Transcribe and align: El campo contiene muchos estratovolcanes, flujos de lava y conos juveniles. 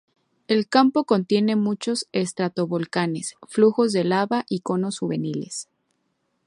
El 0.47 0.67
campo 0.67 1.03
contiene 1.03 1.55
muchos 1.55 2.07
estratovolcanes, 2.11 3.35
flujos 3.47 3.93
de 3.93 4.03
lava 4.03 4.45
y 4.49 4.61
conos 4.61 4.97
juveniles. 4.97 5.69